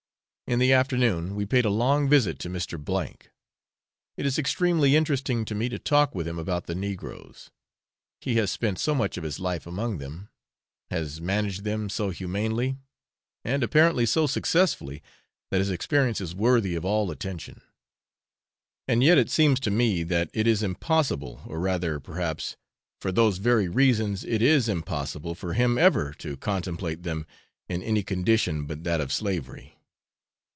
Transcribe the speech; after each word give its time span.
In 0.47 0.59
the 0.59 0.73
afternoon, 0.73 1.33
we 1.37 1.45
paid 1.45 1.63
a 1.63 1.69
long 1.69 2.09
visit 2.09 2.37
to 2.39 2.49
Mr. 2.49 3.07
C. 3.13 3.29
It 4.17 4.25
is 4.25 4.37
extremely 4.37 4.97
interesting 4.97 5.45
to 5.45 5.55
me 5.55 5.69
to 5.69 5.79
talk 5.79 6.13
with 6.13 6.27
him 6.27 6.37
about 6.37 6.65
the 6.65 6.75
negroes; 6.75 7.51
he 8.19 8.35
has 8.35 8.51
spent 8.51 8.77
so 8.77 8.93
much 8.93 9.15
of 9.15 9.23
his 9.23 9.39
life 9.39 9.65
among 9.65 9.99
them, 9.99 10.27
has 10.89 11.21
managed 11.21 11.63
them 11.63 11.87
so 11.89 12.09
humanely, 12.09 12.75
and 13.45 13.63
apparently 13.63 14.05
so 14.05 14.27
successfully, 14.27 15.01
that 15.51 15.59
his 15.59 15.69
experience 15.69 16.19
is 16.19 16.35
worthy 16.35 16.75
of 16.75 16.83
all 16.83 17.11
attention. 17.11 17.61
And 18.89 19.01
yet 19.01 19.17
it 19.17 19.29
seems 19.29 19.57
to 19.61 19.71
me 19.71 20.03
that 20.03 20.29
it 20.33 20.47
is 20.47 20.61
impossible, 20.61 21.43
or 21.47 21.61
rather, 21.61 21.97
perhaps, 22.01 22.57
for 22.99 23.13
those 23.13 23.37
very 23.37 23.69
reasons 23.69 24.25
it 24.25 24.41
is 24.41 24.67
impossible, 24.67 25.33
for 25.33 25.53
him 25.53 25.77
ever 25.77 26.11
to 26.15 26.35
contemplate 26.35 27.03
them 27.03 27.25
in 27.69 27.81
any 27.81 28.03
condition 28.03 28.65
but 28.65 28.83
that 28.83 28.99
of 28.99 29.13
slavery. 29.13 29.77